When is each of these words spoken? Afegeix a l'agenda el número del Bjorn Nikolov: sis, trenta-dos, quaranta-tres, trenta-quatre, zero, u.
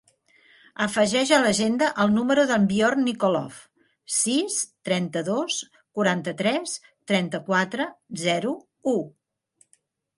Afegeix 0.85 1.33
a 1.35 1.37
l'agenda 1.43 1.89
el 2.05 2.15
número 2.15 2.45
del 2.53 2.65
Bjorn 2.71 3.05
Nikolov: 3.09 3.61
sis, 4.17 4.57
trenta-dos, 4.91 5.61
quaranta-tres, 6.01 6.77
trenta-quatre, 7.13 7.91
zero, 8.29 8.59
u. 8.99 9.01